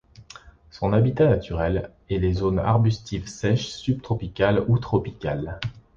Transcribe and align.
Son 0.71 0.93
habitat 0.93 1.27
naturel 1.27 1.91
est 2.09 2.17
les 2.17 2.33
zones 2.33 2.57
arbustives 2.57 3.27
sèches 3.27 3.67
subtropicales 3.67 4.65
ou 4.67 4.79
tropicales. 4.79 5.59